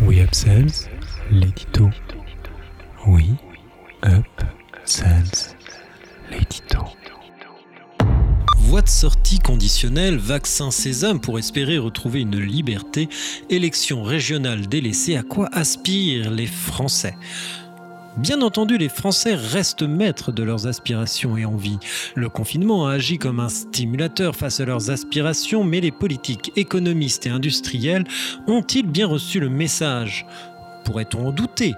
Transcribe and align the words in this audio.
We 0.00 0.20
Up 0.20 0.34
Sales, 0.34 0.88
l'édito. 1.30 1.90
We 3.06 3.24
Up 4.04 4.26
Sales, 4.84 5.56
l'édito. 6.30 6.78
Voie 8.58 8.82
de 8.82 8.88
sortie 8.88 9.38
conditionnelle, 9.38 10.16
vaccin 10.16 10.70
sésame 10.70 11.20
pour 11.20 11.38
espérer 11.38 11.78
retrouver 11.78 12.20
une 12.20 12.38
liberté, 12.38 13.08
élection 13.50 14.02
régionale 14.02 14.66
délaissée, 14.66 15.16
à 15.16 15.22
quoi 15.22 15.48
aspirent 15.52 16.30
les 16.30 16.46
Français? 16.46 17.14
Bien 18.18 18.42
entendu, 18.42 18.76
les 18.76 18.90
Français 18.90 19.34
restent 19.34 19.82
maîtres 19.82 20.32
de 20.32 20.42
leurs 20.42 20.66
aspirations 20.66 21.38
et 21.38 21.46
envies. 21.46 21.78
Le 22.14 22.28
confinement 22.28 22.86
a 22.86 22.92
agi 22.92 23.16
comme 23.16 23.40
un 23.40 23.48
stimulateur 23.48 24.36
face 24.36 24.60
à 24.60 24.66
leurs 24.66 24.90
aspirations, 24.90 25.64
mais 25.64 25.80
les 25.80 25.92
politiques, 25.92 26.52
économistes 26.54 27.26
et 27.26 27.30
industriels 27.30 28.04
ont-ils 28.46 28.86
bien 28.86 29.06
reçu 29.06 29.40
le 29.40 29.48
message? 29.48 30.26
Pourrait-on 30.84 31.28
en 31.28 31.32
douter? 31.32 31.74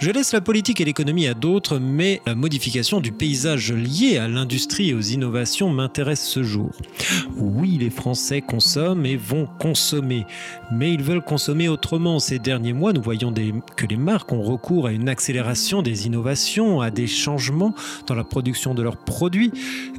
Je 0.00 0.12
laisse 0.12 0.32
la 0.32 0.40
politique 0.40 0.80
et 0.80 0.84
l'économie 0.84 1.26
à 1.26 1.34
d'autres, 1.34 1.80
mais 1.80 2.22
la 2.24 2.36
modification 2.36 3.00
du 3.00 3.10
paysage 3.10 3.72
lié 3.72 4.16
à 4.16 4.28
l'industrie 4.28 4.90
et 4.90 4.94
aux 4.94 5.00
innovations 5.00 5.70
m'intéresse 5.70 6.24
ce 6.24 6.44
jour. 6.44 6.70
Oui, 7.36 7.78
les 7.80 7.90
Français 7.90 8.40
consomment 8.40 9.06
et 9.06 9.16
vont 9.16 9.48
consommer, 9.58 10.24
mais 10.70 10.92
ils 10.92 11.02
veulent 11.02 11.24
consommer 11.24 11.68
autrement. 11.68 12.20
Ces 12.20 12.38
derniers 12.38 12.72
mois, 12.72 12.92
nous 12.92 13.02
voyons 13.02 13.34
que 13.76 13.86
les 13.86 13.96
marques 13.96 14.30
ont 14.32 14.42
recours 14.42 14.86
à 14.86 14.92
une 14.92 15.08
accélération 15.08 15.82
des 15.82 16.06
innovations, 16.06 16.80
à 16.80 16.92
des 16.92 17.08
changements 17.08 17.74
dans 18.06 18.14
la 18.14 18.24
production 18.24 18.74
de 18.74 18.82
leurs 18.82 18.98
produits. 18.98 19.50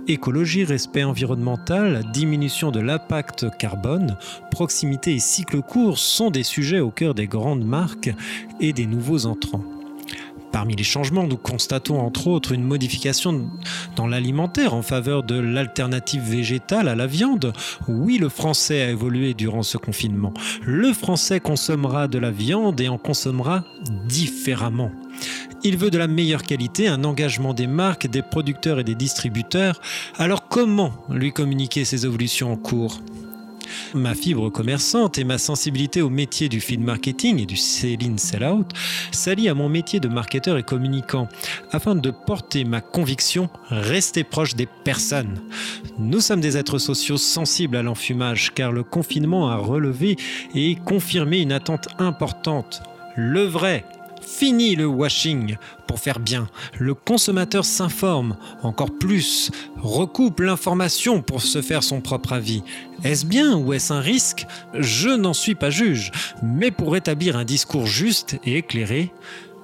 Écologie, 0.07 0.63
respect 0.63 1.03
environnemental, 1.03 2.05
diminution 2.13 2.71
de 2.71 2.79
l'impact 2.79 3.47
carbone, 3.57 4.17
proximité 4.49 5.13
et 5.13 5.19
cycle 5.19 5.61
court 5.61 5.97
sont 5.99 6.31
des 6.31 6.43
sujets 6.43 6.79
au 6.79 6.89
cœur 6.89 7.13
des 7.13 7.27
grandes 7.27 7.65
marques 7.65 8.11
et 8.61 8.73
des 8.73 8.85
nouveaux 8.85 9.25
Parmi 10.51 10.75
les 10.75 10.83
changements, 10.83 11.27
nous 11.27 11.37
constatons 11.37 11.99
entre 11.99 12.27
autres 12.27 12.53
une 12.53 12.63
modification 12.63 13.49
dans 13.95 14.07
l'alimentaire 14.07 14.73
en 14.73 14.81
faveur 14.81 15.23
de 15.23 15.39
l'alternative 15.39 16.23
végétale 16.23 16.87
à 16.87 16.95
la 16.95 17.05
viande. 17.05 17.53
Oui, 17.87 18.17
le 18.17 18.29
français 18.29 18.81
a 18.81 18.89
évolué 18.89 19.35
durant 19.35 19.61
ce 19.61 19.77
confinement. 19.77 20.33
Le 20.63 20.91
français 20.91 21.39
consommera 21.39 22.07
de 22.07 22.17
la 22.17 22.31
viande 22.31 22.81
et 22.81 22.89
en 22.89 22.97
consommera 22.97 23.63
différemment. 24.07 24.91
Il 25.63 25.77
veut 25.77 25.91
de 25.91 25.97
la 25.97 26.07
meilleure 26.07 26.43
qualité, 26.43 26.87
un 26.87 27.03
engagement 27.03 27.53
des 27.53 27.67
marques, 27.67 28.07
des 28.07 28.21
producteurs 28.21 28.79
et 28.79 28.83
des 28.83 28.95
distributeurs. 28.95 29.79
Alors 30.17 30.47
comment 30.47 30.93
lui 31.09 31.31
communiquer 31.31 31.85
ces 31.85 32.05
évolutions 32.05 32.51
en 32.51 32.57
cours? 32.57 32.99
Ma 33.93 34.15
fibre 34.15 34.49
commerçante 34.49 35.17
et 35.17 35.23
ma 35.23 35.37
sensibilité 35.37 36.01
au 36.01 36.09
métier 36.09 36.49
du 36.49 36.61
feed 36.61 36.81
marketing 36.81 37.39
et 37.39 37.45
du 37.45 37.57
sell-in 37.57 38.17
sell-out 38.17 38.71
s'allient 39.11 39.49
à 39.49 39.53
mon 39.53 39.69
métier 39.69 39.99
de 39.99 40.07
marketeur 40.07 40.57
et 40.57 40.63
communicant 40.63 41.27
afin 41.71 41.95
de 41.95 42.11
porter 42.11 42.63
ma 42.63 42.81
conviction 42.81 43.49
rester 43.69 44.23
proche 44.23 44.55
des 44.55 44.67
personnes. 44.83 45.41
Nous 45.97 46.19
sommes 46.21 46.41
des 46.41 46.57
êtres 46.57 46.77
sociaux 46.77 47.17
sensibles 47.17 47.77
à 47.77 47.83
l'enfumage 47.83 48.53
car 48.53 48.71
le 48.71 48.83
confinement 48.83 49.49
a 49.49 49.57
relevé 49.57 50.17
et 50.55 50.75
confirmé 50.75 51.39
une 51.39 51.51
attente 51.51 51.87
importante. 51.99 52.81
Le 53.15 53.43
vrai, 53.43 53.85
Fini 54.21 54.75
le 54.75 54.85
washing 54.85 55.57
pour 55.89 55.99
faire 55.99 56.19
bien. 56.19 56.47
Le 56.77 56.93
consommateur 56.93 57.65
s'informe 57.65 58.37
encore 58.61 58.95
plus, 58.95 59.49
recoupe 59.81 60.39
l'information 60.39 61.23
pour 61.23 61.41
se 61.41 61.63
faire 61.63 61.81
son 61.81 61.99
propre 61.99 62.33
avis. 62.33 62.61
Est-ce 63.03 63.25
bien 63.25 63.57
ou 63.57 63.73
est-ce 63.73 63.91
un 63.91 63.99
risque? 63.99 64.45
Je 64.75 65.09
n'en 65.09 65.33
suis 65.33 65.55
pas 65.55 65.71
juge, 65.71 66.11
mais 66.43 66.69
pour 66.69 66.95
établir 66.95 67.37
un 67.37 67.43
discours 67.43 67.87
juste 67.87 68.37
et 68.45 68.57
éclairé, 68.57 69.11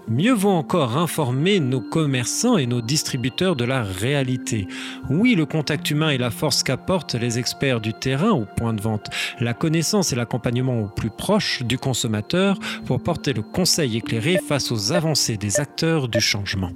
Mieux 0.08 0.34
vaut 0.34 0.52
encore 0.52 0.98
informer 0.98 1.60
nos 1.60 1.82
commerçants 1.82 2.58
et 2.58 2.68
nos 2.68 2.82
distributeurs 2.82 3.56
de 3.56 3.66
la 3.66 3.82
réalité. 3.82 4.68
Oui, 5.10 5.34
le 5.34 5.48
contact 5.48 5.90
humain 5.90 6.10
est 6.10 6.20
la 6.20 6.30
force 6.30 6.62
qu'apportent 6.62 7.16
les 7.16 7.40
experts 7.40 7.82
du 7.82 7.92
terrain 7.92 8.30
au 8.30 8.46
point 8.46 8.74
de 8.74 8.82
vente, 8.82 9.10
la 9.40 9.56
connaissance 9.56 10.14
et 10.14 10.16
l'accompagnement 10.16 10.80
au 10.80 10.88
plus 10.88 11.10
proche 11.10 11.64
du 11.64 11.80
consommateur 11.80 12.60
pour 12.86 13.02
porter 13.02 13.34
le 13.34 13.42
conseil 13.42 13.98
éclairé 13.98 14.38
face 14.38 14.72
aux 14.72 14.92
avancées 14.94 15.38
des 15.38 15.60
acteurs 15.60 16.08
du 16.08 16.22
changement. 16.22 16.72